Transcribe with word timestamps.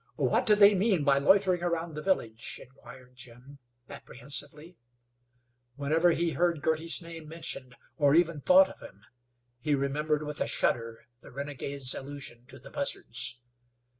"What 0.15 0.47
do 0.47 0.55
they 0.55 0.73
mean 0.73 1.03
by 1.03 1.19
loitering 1.19 1.61
around 1.61 1.93
the 1.93 2.01
village? 2.01 2.59
Inquired 2.59 3.15
Jim, 3.15 3.59
apprehensively. 3.87 4.75
Whenever 5.75 6.09
he 6.09 6.31
heard 6.31 6.63
Girty's 6.63 7.03
name 7.03 7.27
mentioned, 7.27 7.75
or 7.97 8.15
even 8.15 8.41
thought 8.41 8.67
of 8.69 8.79
him, 8.79 9.03
he 9.59 9.75
remembered 9.75 10.23
with 10.23 10.41
a 10.41 10.47
shudder 10.47 11.05
the 11.19 11.29
renegade's 11.31 11.93
allusion 11.93 12.47
to 12.47 12.57
the 12.57 12.71
buzzards. 12.71 13.39